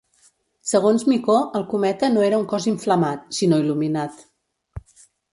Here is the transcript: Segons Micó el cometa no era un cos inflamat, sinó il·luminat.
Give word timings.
Segons 0.67 1.03
Micó 1.09 1.33
el 1.59 1.65
cometa 1.73 2.09
no 2.13 2.23
era 2.27 2.39
un 2.43 2.47
cos 2.53 2.65
inflamat, 2.71 3.27
sinó 3.41 3.59
il·luminat. 3.65 4.25